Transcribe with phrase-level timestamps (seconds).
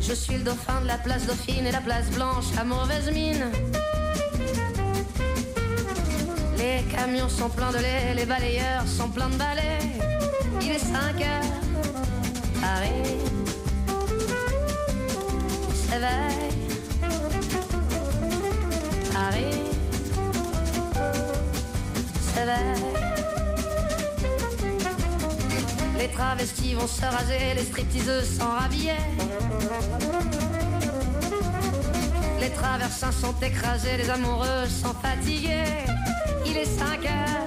[0.00, 3.44] Je suis le dauphin de la place Dauphine et la place Blanche à mauvaise mine.
[6.56, 9.78] Les camions sont pleins de lait, les balayeurs sont pleins de balais.
[10.62, 11.42] Il est 5 heures,
[12.62, 13.18] Paris
[15.74, 16.53] s'éveille.
[25.98, 28.92] Les travestis vont se raser, les stripteaseuses sont rhabillées.
[32.40, 35.86] Les traversins sont écrasés, les amoureux sont fatigués.
[36.44, 37.46] Il est 5 heures,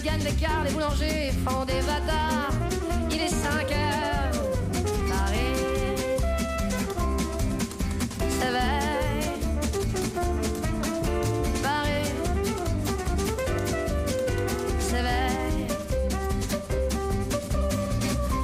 [0.00, 2.52] Banac, regagne l'écart, les boulangers font des bâtards.
[3.10, 4.32] Il est 5 heures,
[5.08, 5.56] Paris
[8.28, 9.30] s'éveille.
[11.62, 12.12] Paris
[14.78, 15.66] s'éveille.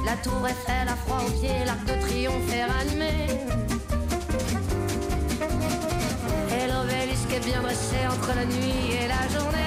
[0.05, 3.13] La tour Eiffel a froid aux pieds, l'arc de triomphe est ranimé.
[6.51, 9.66] Et l'obélisque est bien dressé entre la nuit et la journée.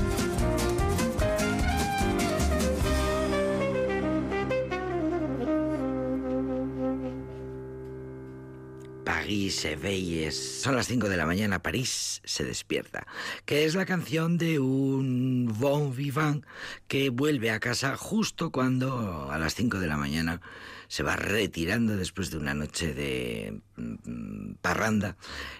[9.21, 10.31] París se.
[10.31, 13.05] Son las 5 de la mañana, París se despierta.
[13.45, 16.43] Que es la canción de un bon vivant
[16.87, 20.41] que vuelve a casa justo cuando a las 5 de la mañana
[20.91, 25.15] se va retirando después de una noche de mm, parranda,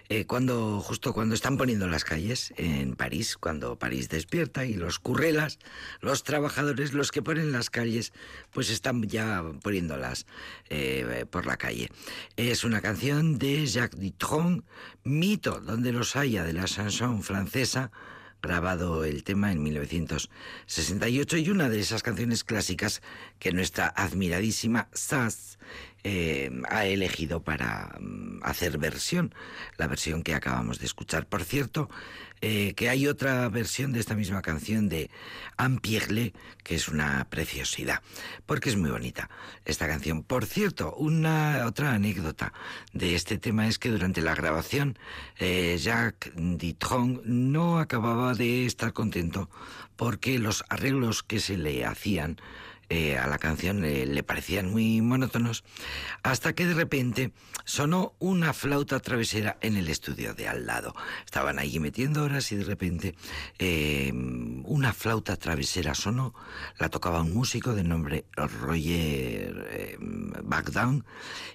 [0.09, 4.99] eh, cuando justo cuando están poniendo las calles en París, cuando París despierta y los
[4.99, 5.57] currelas,
[6.01, 8.11] los trabajadores, los que ponen las calles,
[8.51, 10.25] pues están ya poniéndolas
[10.69, 11.89] eh, por la calle.
[12.35, 14.65] Es una canción de Jacques Dutronc,
[15.05, 17.89] mito donde los haya de la chanson francesa,
[18.41, 23.02] grabado el tema en 1968 y una de esas canciones clásicas
[23.40, 25.57] que nuestra admiradísima Sass
[26.03, 29.34] eh, ha elegido para mm, hacer versión,
[29.78, 31.28] la versión que acabamos de escuchar.
[31.28, 31.90] Por cierto,
[32.43, 35.11] eh, que hay otra versión de esta misma canción de
[35.58, 36.34] Anne Pierle,
[36.64, 38.02] que es una preciosidad,
[38.47, 39.29] porque es muy bonita
[39.64, 40.23] esta canción.
[40.23, 42.52] Por cierto, una otra anécdota
[42.93, 44.97] de este tema es que durante la grabación
[45.37, 49.47] eh, Jacques Dutronc no acababa de estar contento
[49.96, 52.41] porque los arreglos que se le hacían
[52.93, 55.64] eh, a la canción eh, le parecían muy monótonos,
[56.23, 57.32] hasta que de repente
[57.64, 60.93] sonó una flauta travesera en el estudio de al lado.
[61.23, 63.16] Estaban allí metiendo horas y de repente
[63.59, 64.11] eh,
[64.66, 66.34] una flauta travesera sonó,
[66.79, 69.97] la tocaba un músico de nombre Roger
[70.44, 71.05] Bagdown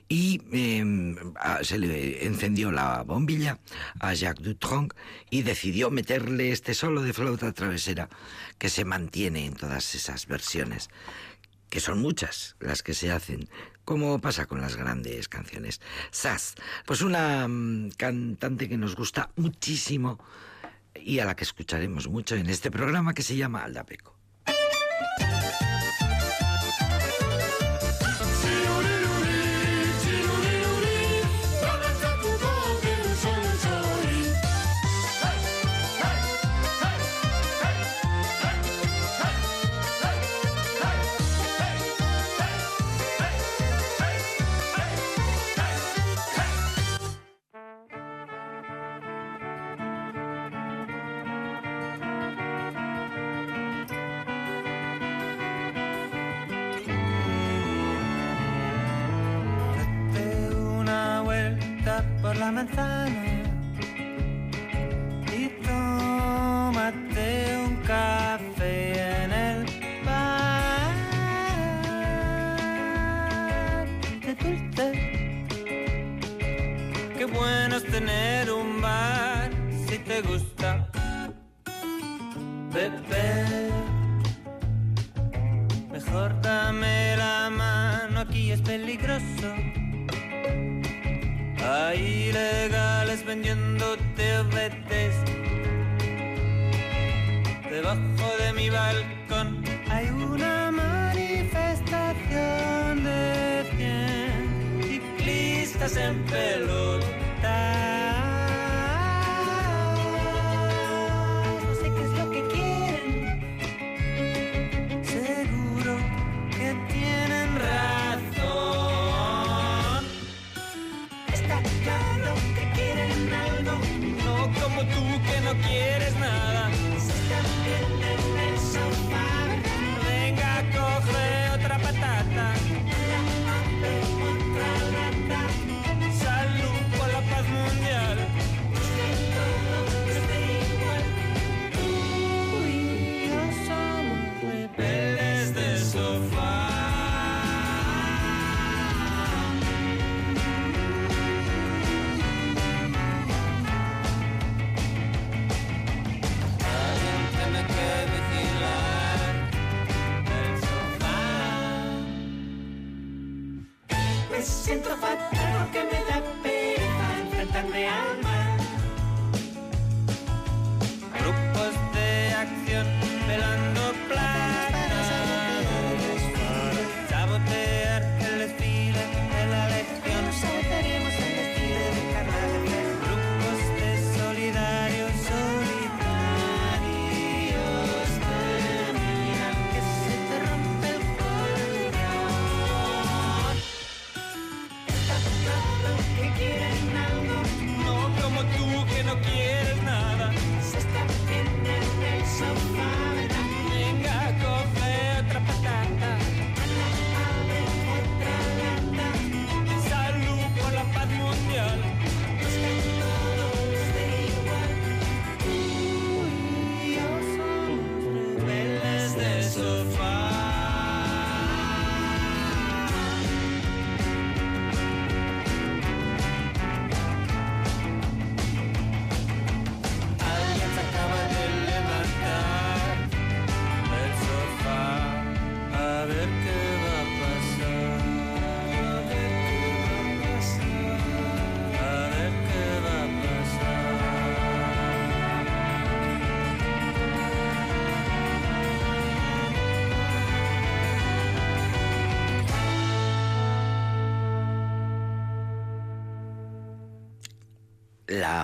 [0.09, 0.41] y
[1.61, 3.59] se le encendió la bombilla
[4.00, 4.94] a Jacques Dutronc
[5.29, 8.09] y decidió meterle este solo de flauta travesera
[8.56, 10.89] que se mantiene en todas esas versiones
[11.71, 13.49] que son muchas las que se hacen,
[13.85, 15.81] como pasa con las grandes canciones.
[16.11, 16.55] Sass,
[16.85, 20.19] pues una mm, cantante que nos gusta muchísimo
[20.95, 24.16] y a la que escucharemos mucho en este programa que se llama Aldapeco.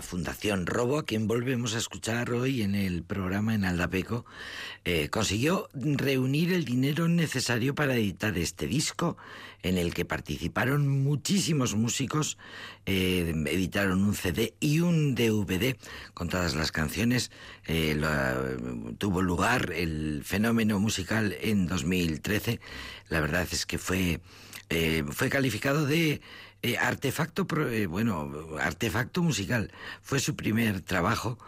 [0.03, 4.25] Fundación Robo, a quien volvemos a escuchar hoy en el programa en Aldapeco,
[4.85, 9.17] eh, consiguió reunir el dinero necesario para editar este disco,
[9.63, 12.37] en el que participaron muchísimos músicos,
[12.85, 15.77] eh, editaron un CD y un DVD
[16.15, 17.31] con todas las canciones.
[17.67, 18.01] Eh,
[18.99, 22.61] tuvo lugar el fenómeno musical en 2013.
[23.09, 24.21] La verdad es que fue,
[24.69, 26.21] eh, fue calificado de
[26.63, 29.73] eh, artefacto, eh, bueno, artefacto musical.
[30.01, 31.39] Fue su primer trabajo,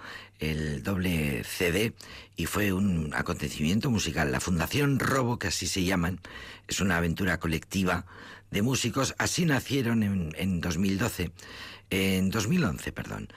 [0.41, 1.95] el doble CD,
[2.37, 4.33] y fue un acontecimiento musical.
[4.33, 6.21] La Fundación Robo, que así se llaman,
[6.67, 8.07] es una aventura colectiva
[8.51, 9.15] de músicos.
[9.19, 11.31] Así nacieron en, en 2012,
[11.91, 13.29] en 2011, perdón.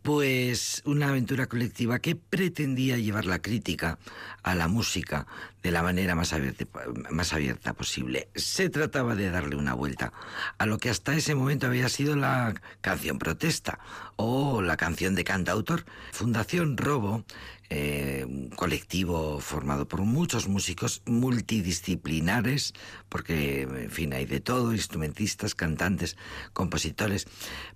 [0.00, 3.98] Pues una aventura colectiva que pretendía llevar la crítica
[4.42, 5.26] a la música
[5.62, 8.28] de la manera más abierta, posible.
[8.34, 10.12] Se trataba de darle una vuelta
[10.58, 13.78] a lo que hasta ese momento había sido la canción protesta
[14.16, 15.84] o la canción de cantautor.
[16.12, 17.24] Fundación Robo,
[17.68, 22.74] eh, un colectivo formado por muchos músicos multidisciplinares,
[23.08, 26.16] porque, en fin, hay de todo, instrumentistas, cantantes,
[26.52, 27.26] compositores.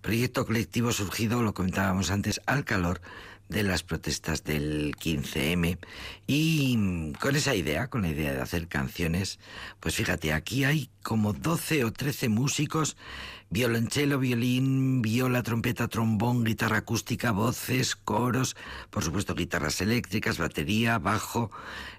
[0.01, 3.01] Proyecto colectivo surgido, lo comentábamos antes, al calor
[3.51, 5.79] de las protestas del 15M
[6.27, 9.39] y mm, con esa idea, con la idea de hacer canciones,
[9.81, 12.97] pues fíjate, aquí hay como 12 o 13 músicos
[13.53, 18.55] Violonchelo, violín, viola, trompeta, trombón, guitarra acústica, voces, coros,
[18.91, 21.51] por supuesto guitarras eléctricas, batería, bajo.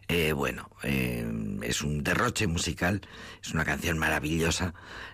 [0.08, 1.25] Eh, bueno, eh,
[1.63, 3.01] es un derroche musical,
[3.41, 4.74] es una canción maravillosa.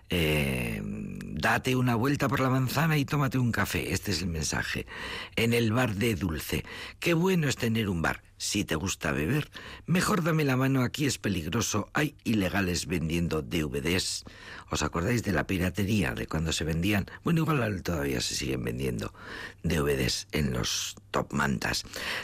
[0.10, 3.94] Eh, date una vuelta por la manzana y tómate un café.
[3.94, 4.88] Este es el mensaje.
[5.36, 6.66] En el bar de Dulce.
[7.00, 8.24] Qué bueno es tener un bar.
[8.40, 9.50] Si te gusta beber,
[9.88, 11.90] mejor dame la mano, aquí es peligroso.
[11.94, 14.26] Hay ilegales vendiendo DVDs.
[14.70, 17.08] ¿Os acordáis de la piratería, de cuando se vendían?
[17.24, 19.12] Bueno, igual todavía se siguen vendiendo
[19.64, 21.84] DVDs en los top mantas.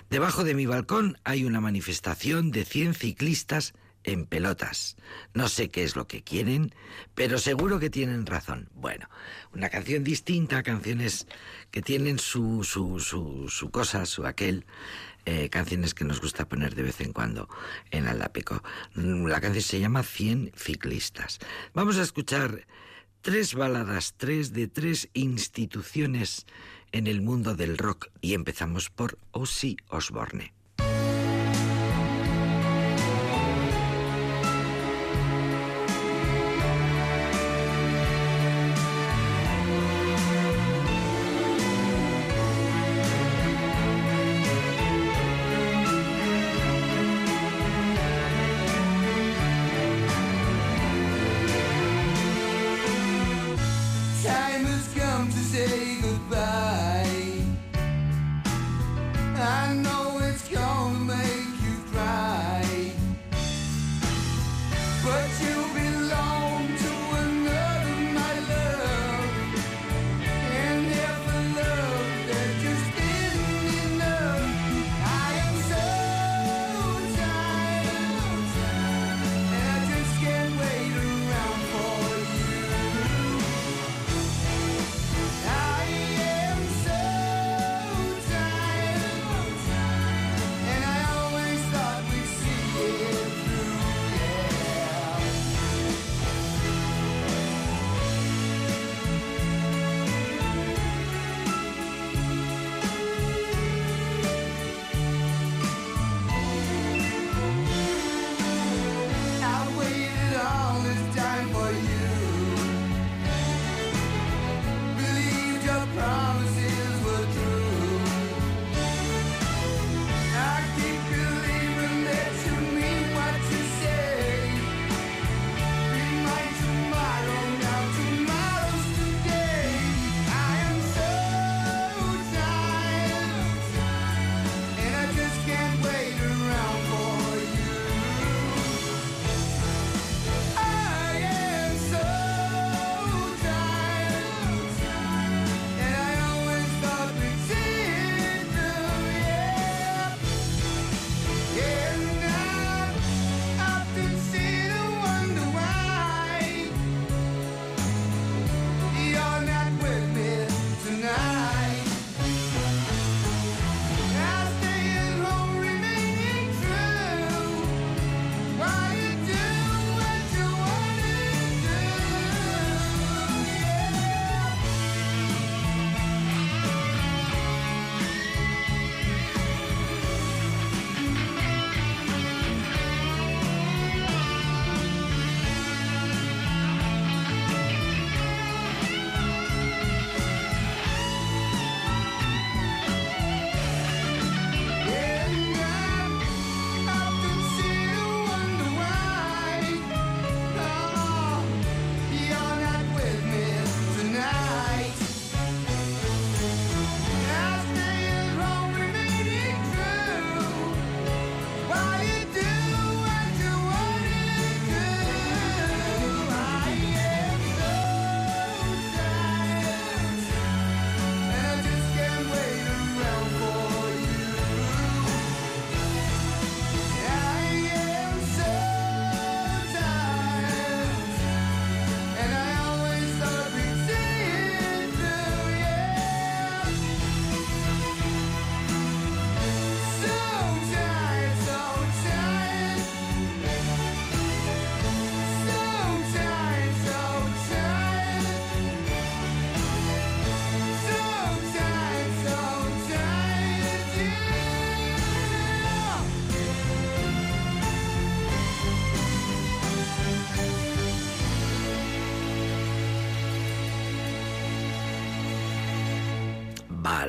[0.10, 3.74] Debajo de mi balcón hay una manifestación de 100 ciclistas
[4.04, 4.98] en pelotas.
[5.34, 6.76] No sé qué es lo que quieren,
[7.16, 8.70] pero seguro que tienen razón.
[8.74, 9.10] Bueno,
[9.54, 11.28] una canción distinta, canciones
[11.72, 14.66] que tienen su, su, su, su cosa, su aquel.
[15.26, 17.48] Eh, canciones que nos gusta poner de vez en cuando
[17.92, 18.62] en Alápico.
[18.94, 21.40] La canción se llama 100 ciclistas.
[21.74, 22.68] Vamos a escuchar
[23.22, 26.46] tres baladas, tres de tres instituciones
[26.94, 30.54] en el mundo del rock y empezamos por Ozzy Osbourne.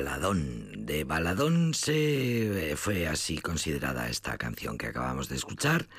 [0.05, 0.85] Baladón.
[0.85, 5.89] De Baladón se eh, fue así considerada esta canción que acabamos de escuchar,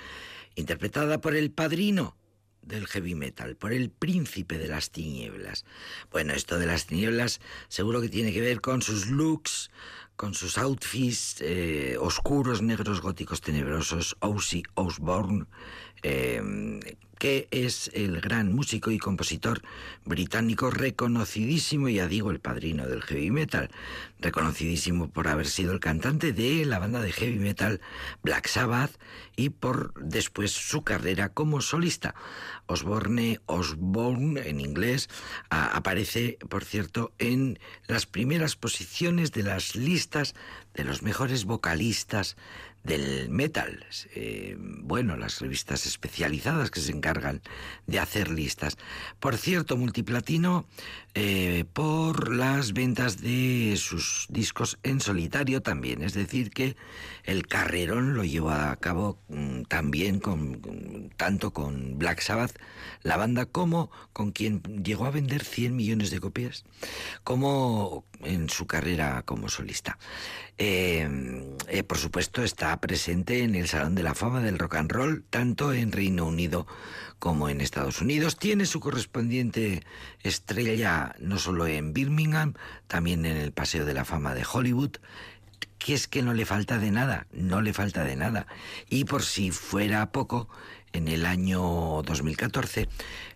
[0.55, 2.17] interpretada por el padrino
[2.63, 5.65] del heavy metal, por el príncipe de las tinieblas.
[6.13, 9.73] Bueno, esto de las tinieblas seguro que tiene que ver con sus looks,
[10.15, 15.47] con sus outfits eh, oscuros, negros, góticos, tenebrosos, Ozzy Osbourne,
[16.09, 16.41] eh,
[17.19, 19.63] que es el gran músico y compositor
[20.05, 23.71] británico reconocidísimo, ya digo, el padrino del heavy metal,
[24.21, 27.81] reconocidísimo por haber sido el cantante de la banda de heavy metal
[28.23, 28.93] Black Sabbath
[29.35, 32.15] y por después su carrera como solista.
[32.67, 35.09] Osborne, Osborne en inglés,
[35.51, 37.59] aparece, por cierto, en
[37.89, 40.35] las primeras posiciones de las listas
[40.75, 42.37] de los mejores vocalistas
[42.87, 43.85] del metal.
[44.15, 47.43] Eh, bueno, las revistas especializadas que se encargan
[47.87, 48.77] de hacer listas.
[49.19, 50.67] Por cierto, multiplatino
[51.15, 56.03] eh, por las ventas de sus discos en solitario también.
[56.03, 56.77] Es decir, que
[57.25, 60.61] el carrerón lo llevó a cabo mm, también con-
[61.17, 62.59] tanto con Black Sabbath,
[63.03, 66.65] la banda, como con quien llegó a vender 100 millones de copias,
[67.25, 69.99] como en su carrera como solista.
[70.59, 74.91] Eh, eh, por supuesto, está presente en el Salón de la Fama del Rock and
[74.91, 76.67] Roll, tanto en Reino Unido
[77.19, 78.37] como en Estados Unidos.
[78.37, 79.83] Tiene su correspondiente
[80.23, 82.55] estrella no solo en Birmingham,
[82.87, 84.97] también en el Paseo de la Fama de Hollywood
[85.79, 88.47] que es que no le falta de nada, no le falta de nada.
[88.89, 90.49] Y por si fuera poco,
[90.97, 91.61] en el año
[92.03, 92.89] 2014,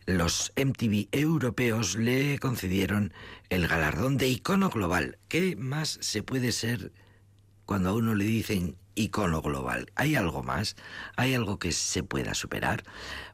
[0.07, 3.13] los MTV europeos le concedieron
[3.51, 5.19] el galardón de icono global.
[5.29, 6.93] ¿Qué más se puede ser
[7.67, 9.93] cuando a uno le dicen icono global?
[9.95, 10.77] ¿Hay algo más?
[11.17, 12.83] ¿Hay algo que se pueda superar?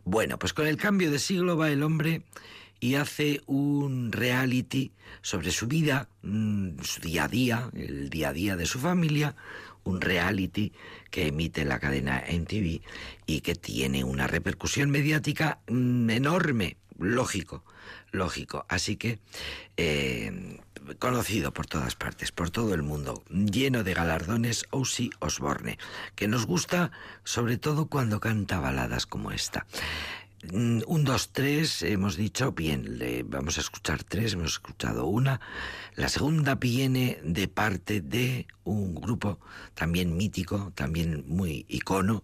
[0.05, 2.25] Bueno, pues con el cambio de siglo va el hombre
[2.81, 8.33] y hace un reality sobre su vida, mm, su día a día, el día a
[8.33, 9.37] día de su familia,
[9.87, 10.73] un reality
[11.11, 12.83] que emite la cadena MTV
[13.27, 17.65] y que tiene una repercusión mediática mm, enorme, lógico,
[18.11, 18.67] lógico.
[18.69, 19.19] Así que
[19.77, 20.61] eh,
[20.99, 25.79] conocido por todas partes, por todo el mundo, lleno de galardones, Ozzy Osbourne,
[26.15, 26.91] que nos gusta
[27.25, 29.67] sobre todo cuando canta baladas como esta.
[30.43, 35.41] Mm, Un, dos, tres, hemos dicho, bien, le vamos a escuchar tres, hemos escuchado una.
[35.95, 39.39] La segunda viene de parte de un grupo
[39.75, 42.23] también mítico, también muy icono.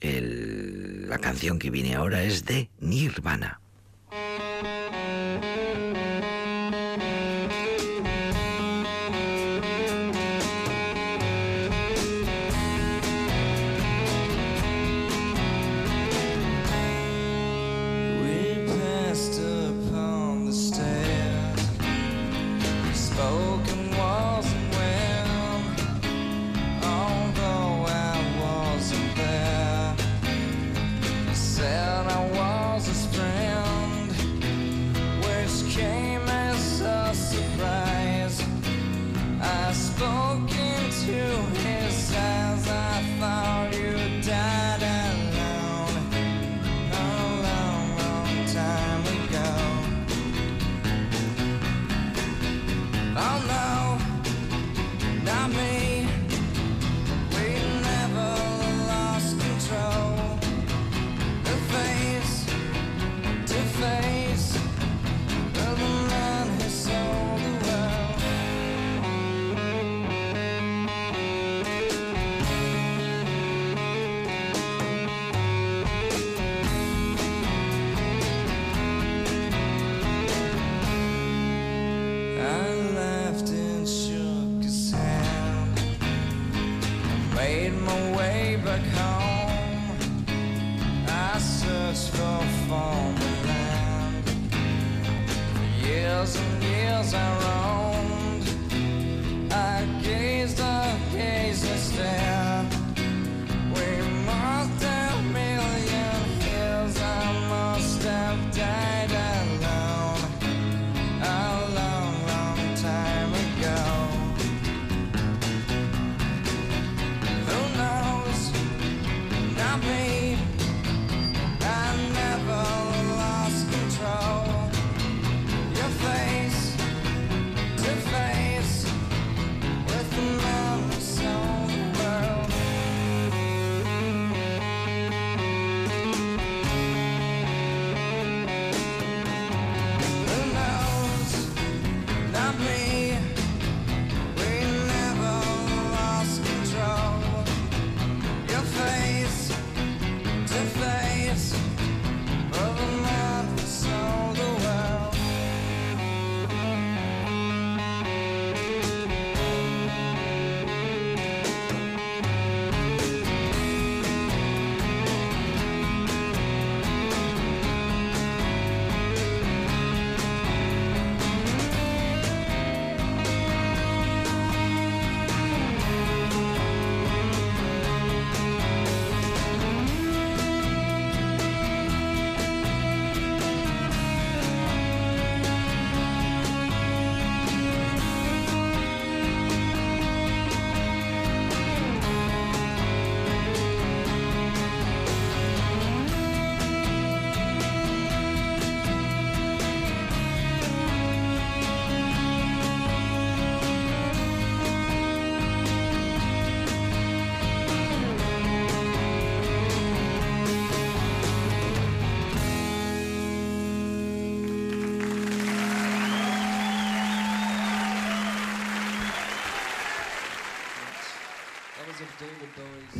[0.00, 3.60] La canción que viene ahora es de Nirvana.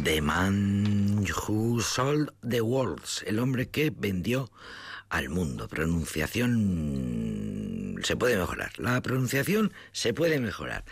[0.02, 4.50] The Man Who Sold the Worlds, el hombre que vendió
[5.11, 5.68] al mundo.
[5.68, 8.72] Pronunciación se puede mejorar.
[8.78, 10.87] La pronunciación se puede mejorar.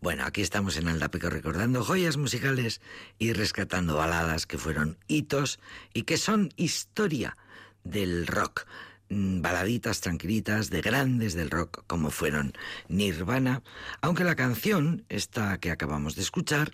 [0.00, 2.80] Bueno, aquí estamos en Aldapeco recordando joyas musicales
[3.18, 5.60] y rescatando baladas que fueron hitos
[5.94, 7.36] y que son historia
[7.84, 8.66] del rock.
[9.10, 12.52] Mm, Baladitas tranquilitas de grandes del rock como fueron
[12.88, 13.62] Nirvana,
[14.02, 16.72] aunque la canción, esta que acabamos de escuchar,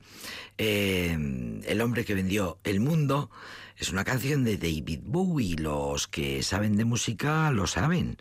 [0.59, 1.17] eh,
[1.65, 3.31] El hombre que vendió el mundo,
[3.77, 5.57] es una canción de David Bowie.
[5.57, 8.17] Los que saben de música lo saben.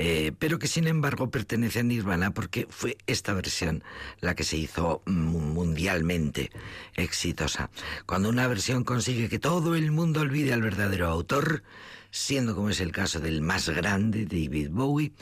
[0.00, 3.82] Eh, pero que sin embargo pertenece a Nirvana porque fue esta versión
[4.20, 6.52] la que se hizo mu- mundialmente
[6.94, 7.70] exitosa.
[8.06, 11.64] Cuando una versión consigue que todo el mundo olvide al verdadero autor,
[12.10, 15.12] siendo como es el caso del más grande, David Bowie,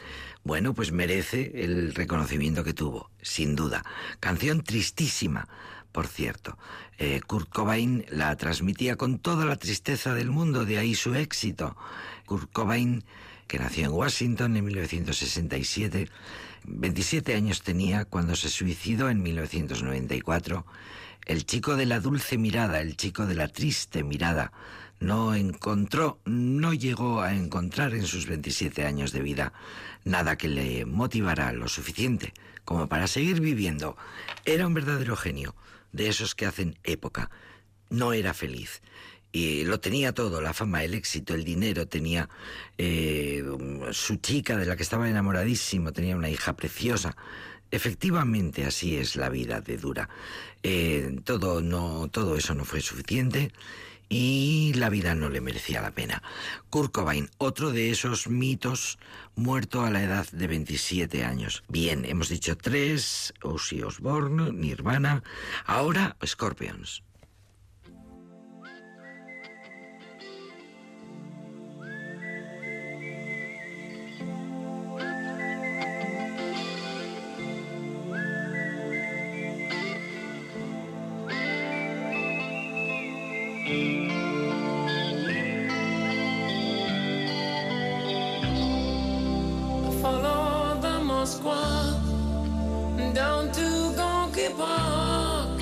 [0.45, 3.85] bueno, pues merece el reconocimiento que tuvo, sin duda.
[4.21, 5.49] Canción tristísima,
[5.93, 6.57] por cierto.
[6.99, 11.77] Eh, Kurt Cobain la transmitía con toda la tristeza del mundo, de ahí su éxito.
[12.27, 13.05] Kurt Cobain,
[13.47, 16.09] que nació en Washington en 1967,
[16.65, 20.67] 27 años tenía cuando se suicidó en 1994.
[21.25, 24.53] El chico de la dulce mirada, el chico de la triste mirada,
[25.01, 29.53] no encontró, no llegó a encontrar en sus 27 años de vida
[30.05, 32.33] nada que le motivara lo suficiente
[32.65, 33.97] como para seguir viviendo.
[34.45, 35.55] Era un verdadero genio,
[35.93, 37.31] de esos que hacen época.
[37.91, 38.83] No era feliz.
[39.33, 42.29] Y lo tenía todo, la fama, el éxito, el dinero, tenía
[42.79, 43.45] eh,
[43.93, 47.17] su chica de la que estaba enamoradísimo, tenía una hija preciosa.
[47.71, 50.09] Efectivamente, así es la vida de dura.
[50.63, 53.53] Eh, todo, no, todo eso no fue suficiente
[54.09, 56.23] y la vida no le merecía la pena.
[56.71, 58.99] Kurt Cobain, otro de esos mitos,
[59.35, 61.65] muerto a la edad de 27 años.
[61.69, 65.23] Bien, hemos dicho tres, Ozzy Osbourne, Nirvana,
[65.65, 67.06] ahora Scorpions.
[83.67, 83.83] Follow
[90.81, 91.99] the Moskwa
[93.13, 93.67] down to
[93.99, 95.61] Gonky Park,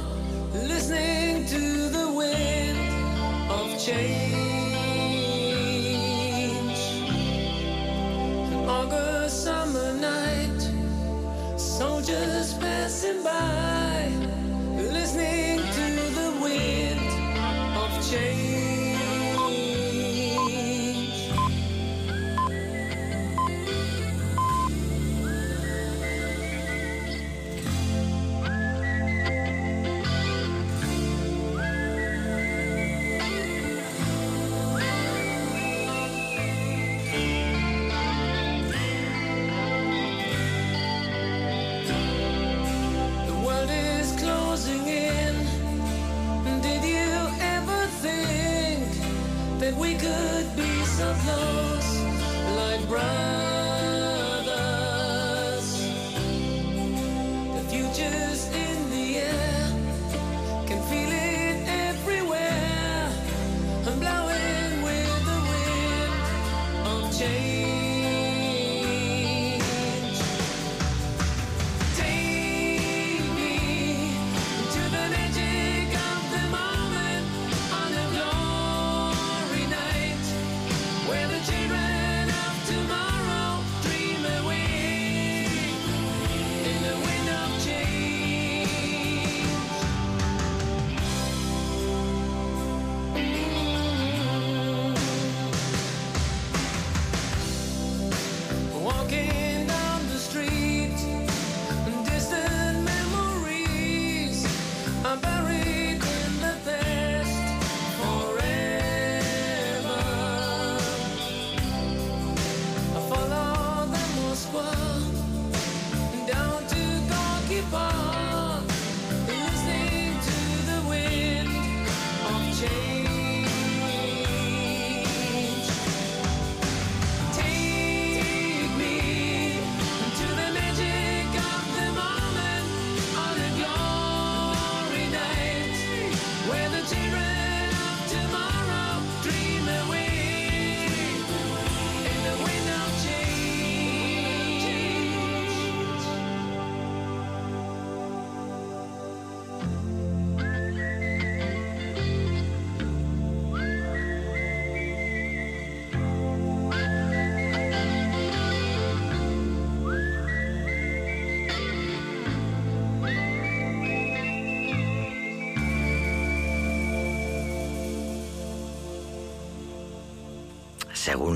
[0.53, 2.79] listening to the wind
[3.51, 4.35] of change.
[8.53, 10.61] An August summer night,
[11.57, 13.74] soldiers passing by,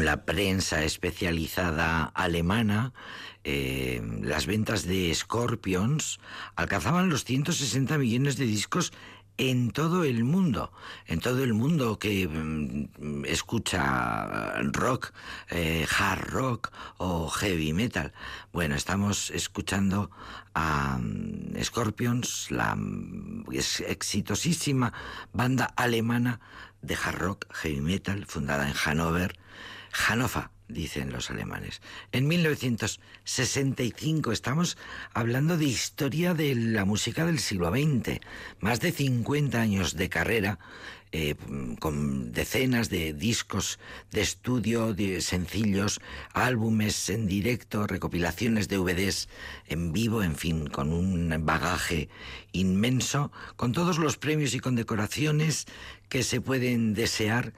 [0.08, 2.94] la prensa especializada alemana,
[3.44, 6.18] eh, las ventas de Scorpions
[6.56, 8.94] alcanzaban los 160 millones de discos
[9.36, 10.72] en todo el mundo,
[11.04, 15.12] en todo el mundo que mm, escucha rock,
[15.50, 18.14] eh, hard rock o heavy metal.
[18.50, 20.10] Bueno, estamos escuchando
[20.54, 23.44] a mm, Scorpions, la mm,
[23.86, 24.94] exitosísima
[25.34, 26.40] banda alemana
[26.80, 29.36] de hard rock, heavy metal, fundada en Hannover,
[30.06, 31.82] Hannover, dicen los alemanes.
[32.12, 34.78] En 1965 estamos
[35.12, 38.20] hablando de historia de la música del siglo XX,
[38.61, 40.58] más de 50 años de carrera.
[41.11, 41.37] eh,
[41.80, 43.78] con decenas de discos
[44.11, 46.02] de estudio, de sencillos,
[46.34, 49.30] álbumes en directo, recopilaciones de DVDs
[49.68, 52.11] en vivo, en fin, con un bagaje
[52.52, 55.64] inmenso, con todos los premios y condecoraciones
[56.11, 57.54] que se pueden desear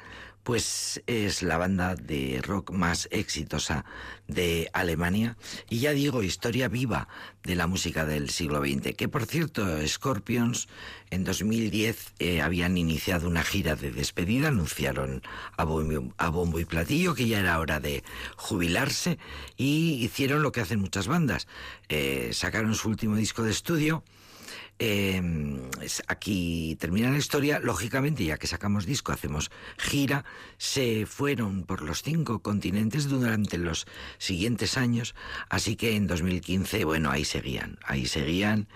[0.51, 3.85] pues es la banda de rock más exitosa
[4.27, 5.37] de Alemania.
[5.69, 7.07] Y ya digo, historia viva
[7.45, 10.67] de la música del siglo XX, que por cierto, Scorpions
[11.11, 15.23] en 2010 eh, habían iniciado una gira de despedida, anunciaron
[15.57, 18.03] a bombo, a bombo y platillo que ya era hora de
[18.35, 19.21] jubilarse
[19.57, 21.47] y hicieron lo que hacen muchas bandas,
[21.89, 24.03] eh, sacaron su último disco de estudio,
[24.81, 27.61] es- aquí termina la historia.
[27.61, 30.25] Lógicamente, ya que sacamos disco, hacemos gira.
[30.57, 33.87] Se fueron por los cinco continentes durante los
[34.19, 35.15] siguientes años.
[35.49, 38.69] Así que en 2015, bueno, ahí seguían, ahí seguían.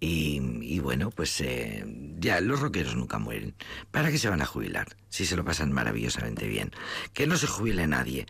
[0.00, 1.84] Y, y bueno, pues eh,
[2.18, 3.54] ya los rockeros nunca mueren.
[3.92, 4.96] ¿Para qué se van a jubilar?
[5.08, 6.72] Si se lo pasan maravillosamente bien.
[7.14, 8.26] Que no se jubile nadie.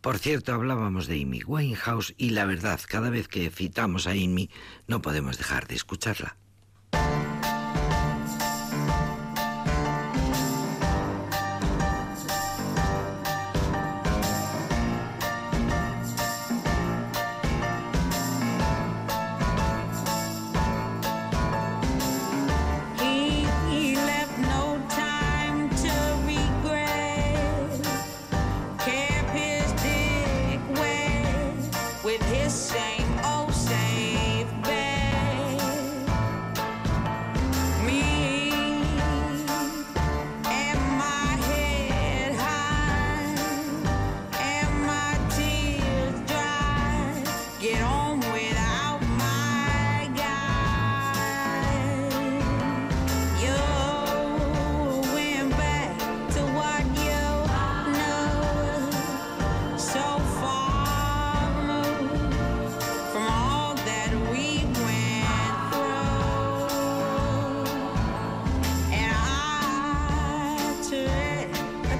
[0.00, 4.48] Por cierto, hablábamos de Amy Winehouse y la verdad, cada vez que citamos a Amy,
[4.86, 6.38] no podemos dejar de escucharla.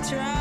[0.03, 0.40] try.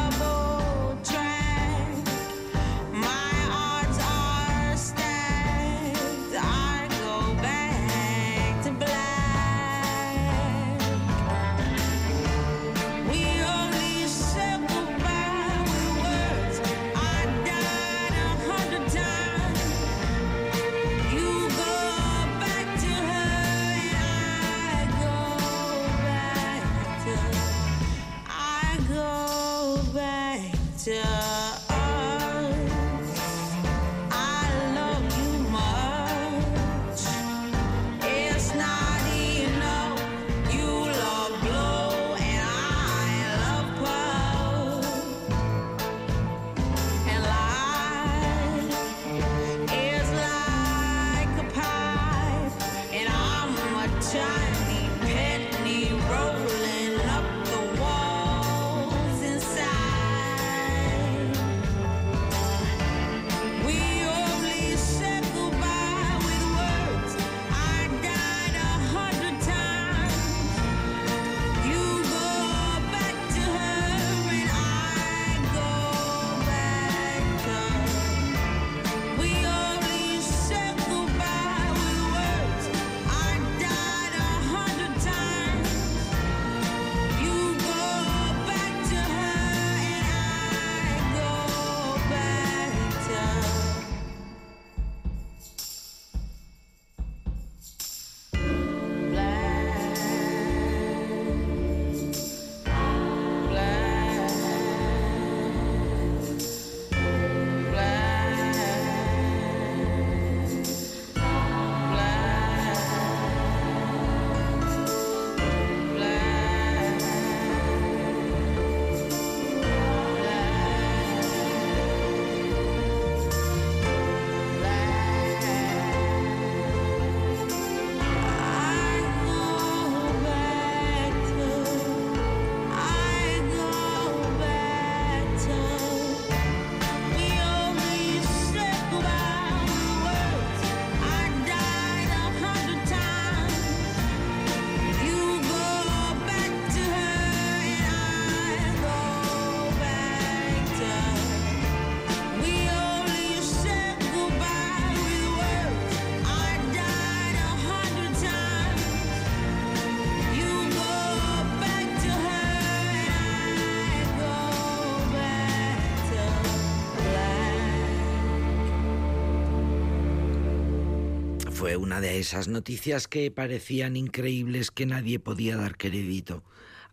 [171.79, 176.43] Una de esas noticias que parecían increíbles que nadie podía dar crédito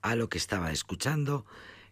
[0.00, 1.44] a lo que estaba escuchando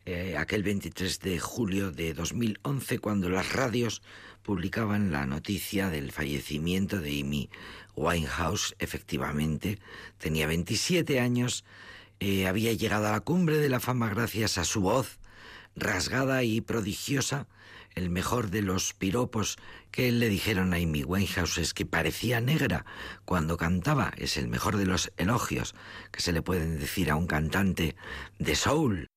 [0.07, 4.01] eh, aquel 23 de julio de 2011 cuando las radios
[4.43, 7.51] publicaban la noticia del fallecimiento de Amy
[7.97, 8.77] Winehouse.
[8.79, 9.81] Efectivamente,
[10.19, 11.65] tenía 27 años,
[12.21, 15.19] eh, había llegado a la cumbre de la fama gracias a su voz
[15.75, 17.49] rasgada y prodigiosa.
[17.95, 19.57] El mejor de los piropos
[19.91, 22.85] que le dijeron a Amy Winehouse es que parecía negra
[23.25, 24.13] cuando cantaba.
[24.17, 25.75] Es el mejor de los elogios
[26.11, 27.95] que se le pueden decir a un cantante
[28.39, 29.09] de soul.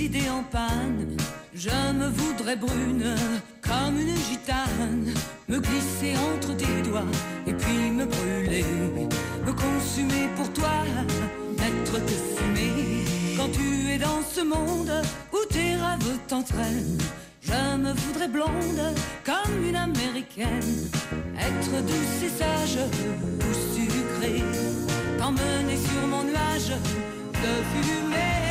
[0.00, 1.16] Idées en panne,
[1.54, 3.14] je me voudrais brune
[3.60, 5.12] comme une gitane,
[5.48, 7.10] me glisser entre tes doigts
[7.46, 8.64] et puis me brûler,
[9.46, 10.84] me consumer pour toi,
[11.56, 13.04] n'être que fumée.
[13.36, 16.98] Quand tu es dans ce monde où tes rêves t'entraînent,
[17.42, 18.94] je me voudrais blonde
[19.24, 20.88] comme une américaine,
[21.38, 22.78] être douce et sage
[23.40, 24.44] ou sucrée,
[25.18, 26.72] t'emmener sur mon nuage
[27.34, 28.47] de fumée.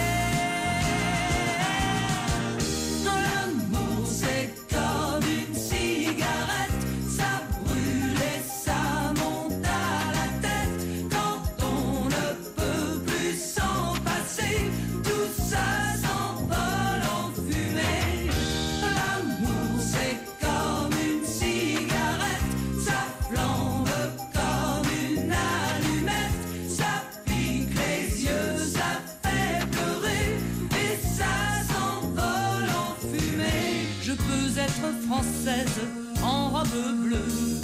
[36.24, 36.68] En robe
[37.04, 37.62] bleue,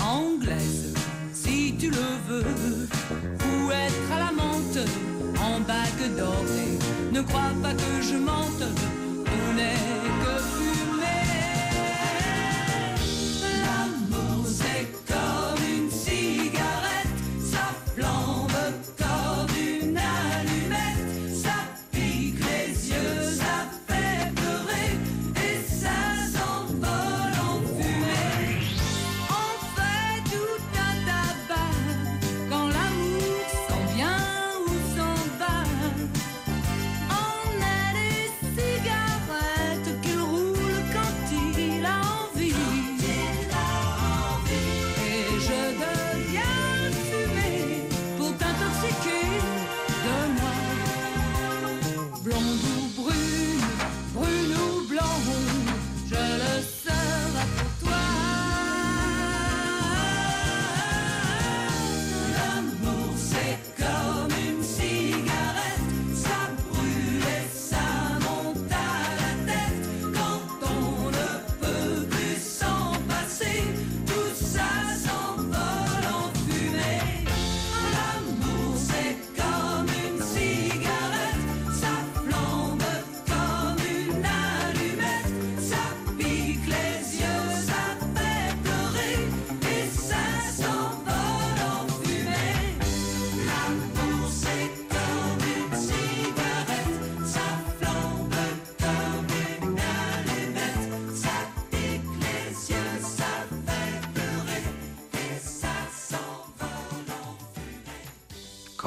[0.00, 0.94] anglaise
[1.32, 2.88] si tu le veux,
[3.46, 4.88] ou être à la menthe
[5.40, 6.78] en bague dorée.
[7.12, 8.64] Ne crois pas que je mente,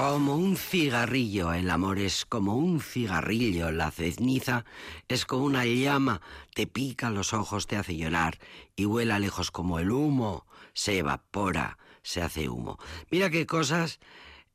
[0.08, 4.64] Como un cigarrillo, el amor es como un cigarrillo, la ceniza
[5.08, 6.22] es como una llama,
[6.53, 8.38] te pica los ojos, te hace llorar
[8.76, 12.78] y vuela lejos como el humo, se evapora, se hace humo.
[13.10, 13.99] Mira qué cosas,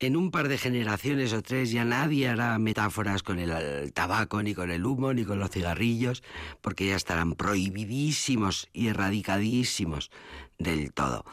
[0.00, 4.54] en un par de generaciones o tres ya nadie hará metáforas con el, tabaco, ni
[4.54, 6.22] con el humo, ni con los cigarrillos,
[6.62, 10.10] porque ya estarán prohibidísimos y erradicadísimos
[10.58, 11.26] del todo.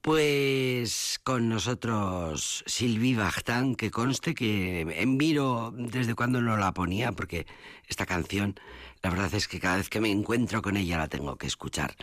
[0.00, 7.46] Pues con nosotros Sylvie Vartan, que conste que miro desde cuando no la ponía, porque
[7.86, 8.58] esta canción,
[9.02, 11.94] la verdad es que cada vez que me encuentro con ella la tengo que escuchar.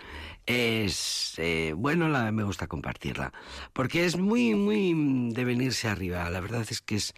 [0.45, 3.33] Es, eh, bueno, la, me gusta compartirla,
[3.73, 6.29] porque es muy, muy de venirse arriba.
[6.29, 7.13] La verdad es que es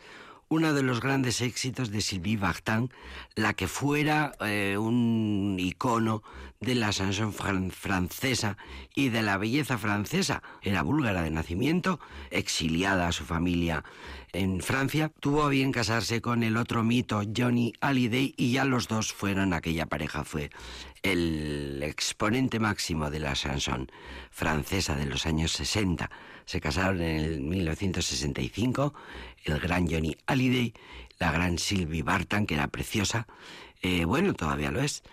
[0.49, 2.89] uno de los grandes éxitos de Sylvie Vartan,
[3.35, 6.23] la que fuera eh, un icono
[6.59, 8.57] de la chanson fran- francesa
[8.95, 10.41] y de la belleza francesa.
[10.61, 11.99] Era búlgara de nacimiento,
[12.31, 13.83] exiliada a su familia
[14.33, 15.11] en Francia.
[15.19, 19.53] Tuvo a bien casarse con el otro mito, Johnny Hallyday, y ya los dos fueron,
[19.53, 20.49] aquella pareja fue
[21.03, 23.89] el exponente máximo de la chanson
[24.31, 26.09] francesa de los años 60.
[26.45, 28.93] Se casaron en el 1965
[29.51, 30.73] el gran Johnny Hallyday,
[31.19, 33.27] la gran Sylvie Vartan, que era preciosa,
[33.81, 35.03] eh, bueno, todavía lo es,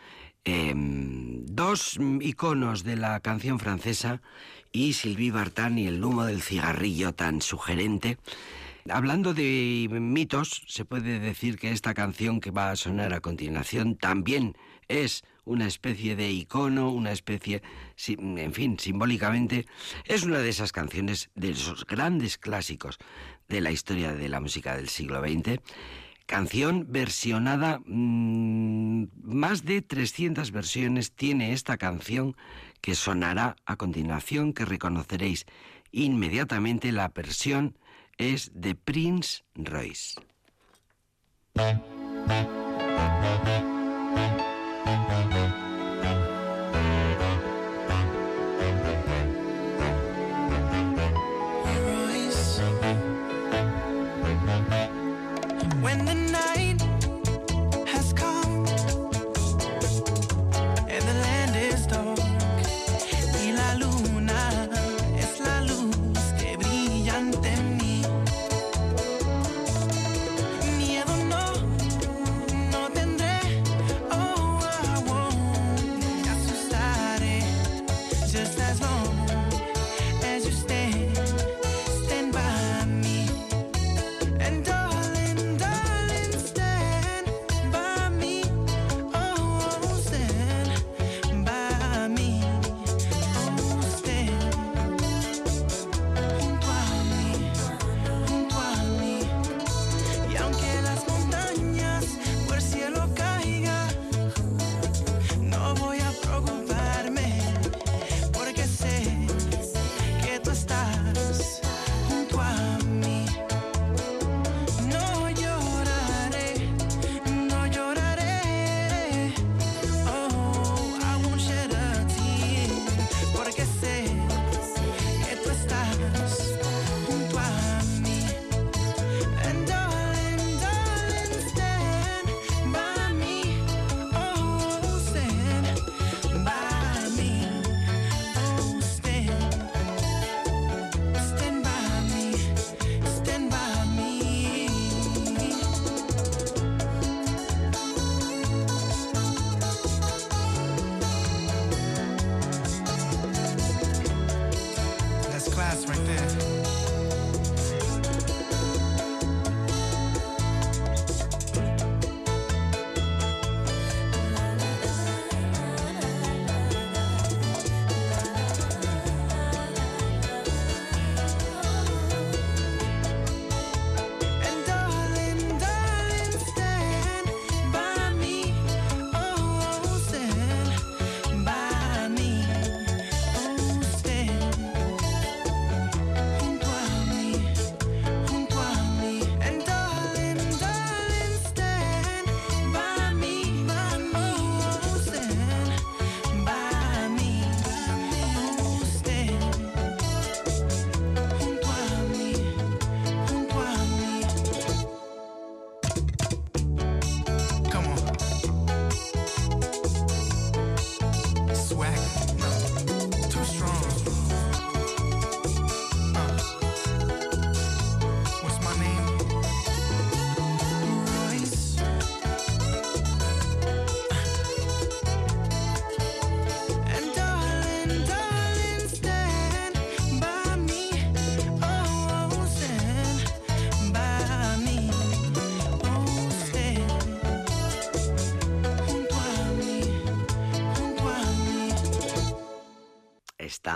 [0.44, 4.20] eh, dos iconos de la canción francesa
[4.72, 8.18] y Sylvie Vartan y el humo del cigarrillo tan sugerente.
[8.90, 13.96] Hablando de mitos, se puede decir que esta canción que va a sonar a continuación
[13.96, 14.56] también
[14.88, 17.62] es una especie de icono, una especie,
[18.06, 19.66] en fin, simbólicamente,
[20.04, 22.98] es una de esas canciones, de esos grandes clásicos
[23.48, 25.60] de la historia de la música del siglo XX.
[26.26, 32.34] Canción versionada, mm, más de 300 versiones tiene esta canción
[32.80, 35.44] que sonará a continuación, que reconoceréis
[35.92, 36.92] inmediatamente.
[36.92, 37.78] La versión
[38.16, 39.42] es de Prince.
[39.54, 40.16] Royce.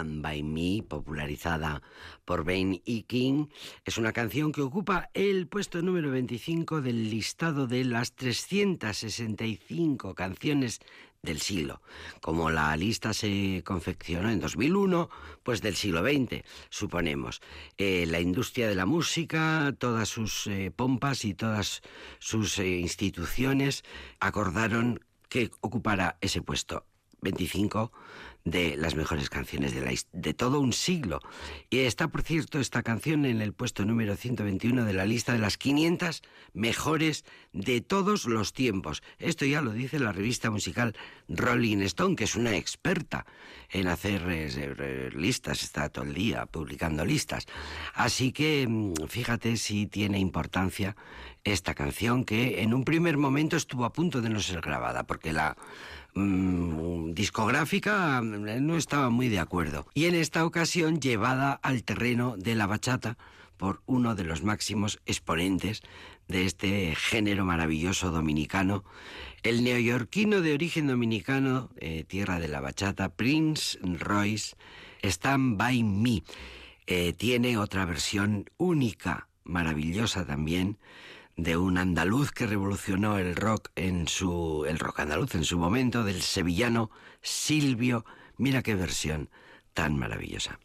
[0.05, 1.83] By Me, popularizada
[2.25, 3.05] por Ben E.
[3.05, 3.47] King,
[3.85, 10.81] es una canción que ocupa el puesto número 25 del listado de las 365 canciones
[11.23, 11.83] del siglo.
[12.21, 15.11] Como la lista se confeccionó en 2001,
[15.43, 17.41] pues del siglo XX, suponemos.
[17.77, 21.83] Eh, la industria de la música, todas sus eh, pompas y todas
[22.19, 23.85] sus eh, instituciones
[24.21, 26.85] acordaron que ocupara ese puesto.
[27.21, 27.93] 25
[28.45, 31.21] de las mejores canciones de, la, de todo un siglo.
[31.71, 35.39] Y está, por cierto, esta canción en el puesto número 121 de la lista de
[35.39, 36.23] las 500
[36.55, 39.03] mejores de todos los tiempos.
[39.19, 40.95] Esto ya lo dice la revista musical
[41.29, 43.27] Rolling Stone, que es una experta
[43.71, 47.47] en hacer eh, listas, está todo el día publicando listas.
[47.95, 50.97] Así que mm, fíjate si tiene importancia
[51.45, 55.33] esta canción que en un primer momento estuvo a punto de no ser grabada, porque
[55.33, 55.57] la
[56.19, 59.87] mm, discográfica mm, no estaba muy de acuerdo.
[59.95, 63.17] Y en esta ocasión llevada al terreno de la bachata
[63.57, 65.83] por uno de los máximos exponentes
[66.29, 68.85] de este género maravilloso dominicano,
[69.43, 74.57] el neoyorquino de origen dominicano, eh, tierra de la bachata, Prince Royce,
[75.03, 76.23] Stand By Me.
[76.87, 80.79] Eh, tiene otra versión única, maravillosa también,
[81.39, 86.03] de un andaluz que revolucionó el rock en su el rock andaluz en su momento
[86.03, 86.91] del sevillano
[87.23, 88.05] Silvio.
[88.37, 89.31] Mira qué versión
[89.73, 90.59] tan maravillosa.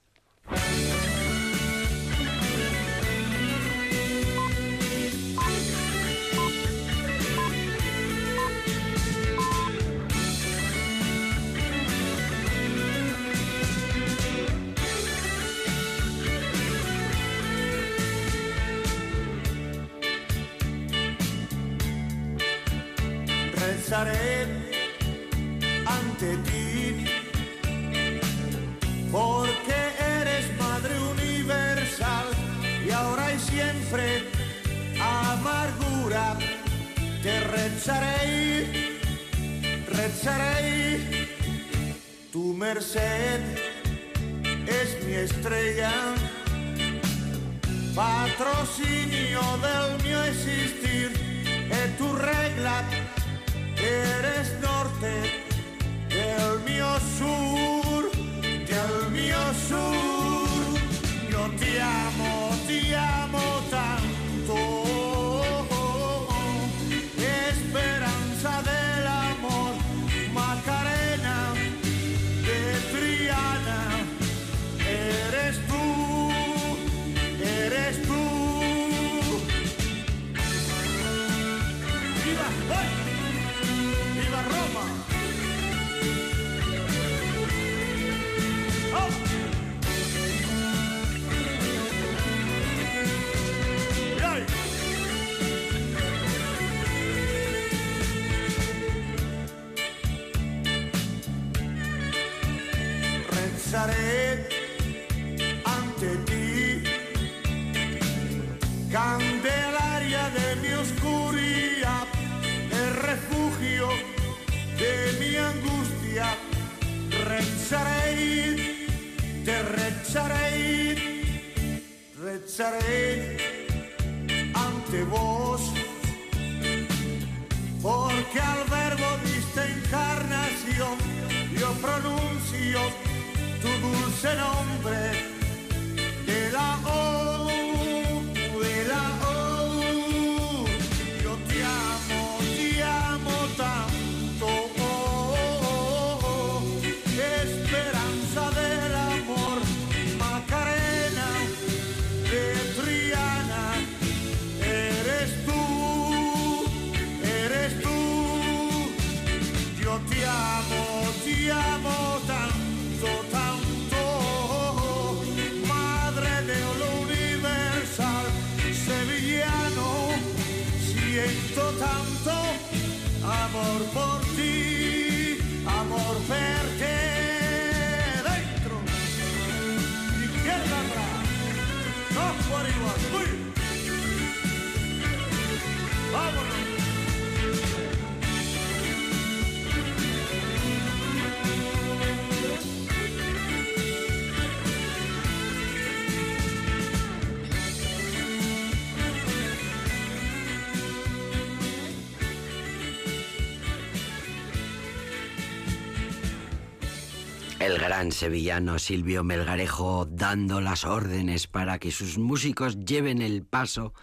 [207.63, 213.93] El gran sevillano Silvio Melgarejo dando las órdenes para que sus músicos lleven el paso,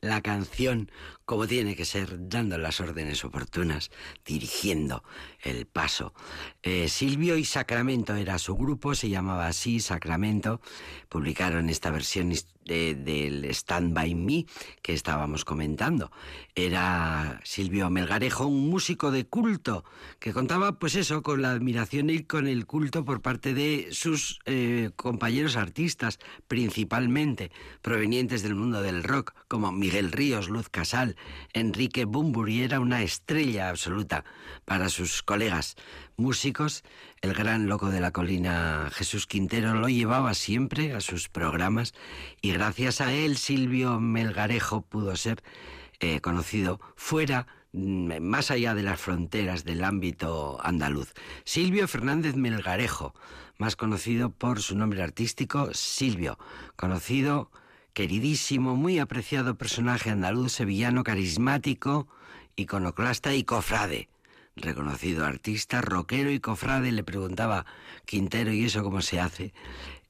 [0.00, 0.90] la canción
[1.30, 3.92] como tiene que ser, dando las órdenes oportunas,
[4.26, 5.04] dirigiendo
[5.40, 6.12] el paso.
[6.60, 10.60] Eh, Silvio y Sacramento era su grupo, se llamaba así, Sacramento.
[11.08, 12.32] Publicaron esta versión
[12.64, 14.46] del Stand By Me
[14.82, 16.12] que estábamos comentando.
[16.54, 19.84] Era Silvio Melgarejo, un músico de culto
[20.18, 24.40] que contaba, pues eso, con la admiración y con el culto por parte de sus
[24.44, 26.18] eh, compañeros artistas,
[26.48, 27.50] principalmente
[27.82, 31.16] provenientes del mundo del rock, como Miguel Ríos, Luz Casal,
[31.52, 34.24] Enrique Bumburi, era una estrella absoluta
[34.64, 35.76] para sus colegas
[36.16, 36.84] músicos.
[37.20, 41.94] El gran loco de la colina Jesús Quintero lo llevaba siempre a sus programas
[42.40, 45.42] y gracias a él Silvio Melgarejo pudo ser
[45.98, 51.12] eh, conocido fuera mm, más allá de las fronteras del ámbito andaluz.
[51.44, 53.14] Silvio Fernández Melgarejo,
[53.58, 56.38] más conocido por su nombre artístico Silvio,
[56.76, 57.50] conocido,
[57.92, 62.08] queridísimo, muy apreciado personaje andaluz, sevillano, carismático,
[62.56, 64.08] iconoclasta y cofrade.
[64.56, 67.66] Reconocido artista, rockero y cofrade, le preguntaba
[68.04, 69.52] Quintero, ¿y eso cómo se hace?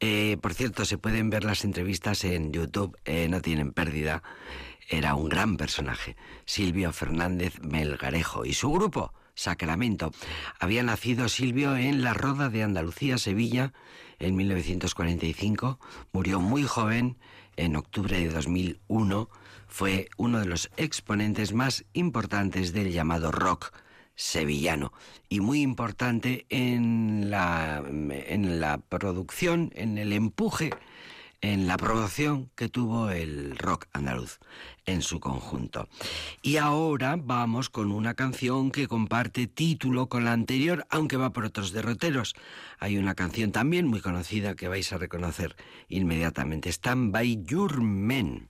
[0.01, 4.23] Eh, por cierto, se pueden ver las entrevistas en YouTube, eh, no tienen pérdida.
[4.89, 6.17] Era un gran personaje,
[6.47, 8.45] Silvio Fernández Melgarejo.
[8.45, 10.11] Y su grupo, Sacramento.
[10.59, 13.73] Había nacido Silvio en la Roda de Andalucía, Sevilla,
[14.19, 15.79] en 1945.
[16.13, 17.17] Murió muy joven,
[17.61, 19.29] en octubre de 2001.
[19.69, 23.73] Fue uno de los exponentes más importantes del llamado rock
[24.15, 24.93] sevillano
[25.29, 30.71] y muy importante en la, en la producción, en el empuje,
[31.41, 34.39] en la promoción que tuvo el rock andaluz
[34.87, 35.89] en su conjunto.
[36.43, 41.45] Y ahora vamos con una canción que comparte título con la anterior, aunque va por
[41.45, 42.35] otros derroteros.
[42.79, 45.57] Hay una canción también muy conocida que vais a reconocer
[45.89, 46.69] inmediatamente.
[46.69, 48.49] Stand by Your Men.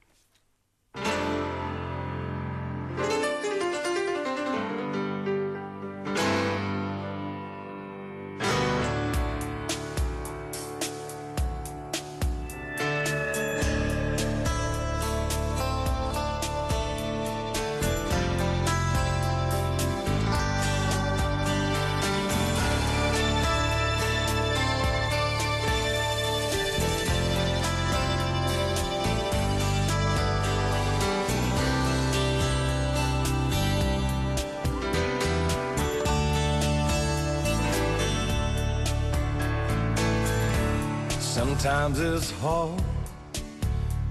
[42.02, 42.82] It's hard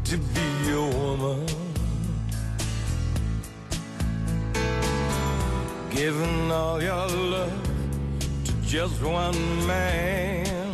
[0.04, 1.46] to be a woman.
[5.90, 7.52] Giving all your love
[8.46, 10.72] to just one man.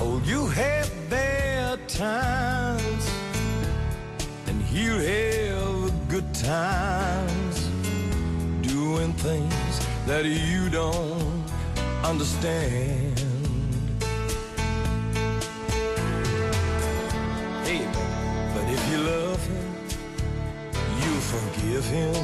[0.00, 3.10] Oh, you have bad times,
[4.48, 7.68] and you have good times
[8.62, 11.15] doing things that you don't
[12.10, 13.18] understand.
[17.64, 17.82] Hey,
[18.54, 19.68] but if you love him,
[21.02, 22.14] you forgive him.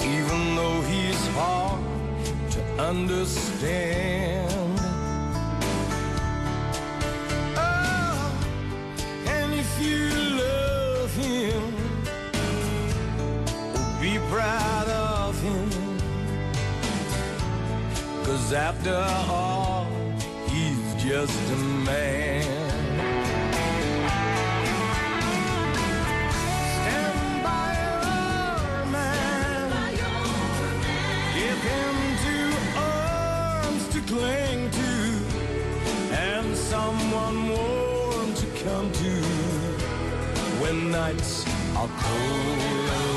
[0.00, 1.84] Even though he's hard
[2.52, 4.63] to understand.
[18.54, 22.42] After all, oh, he's just a man.
[26.76, 29.70] Stand by your man.
[31.34, 34.92] Give him two arms to cling to
[36.14, 39.14] and someone warm to come to
[40.62, 41.44] when nights
[41.76, 43.13] are cold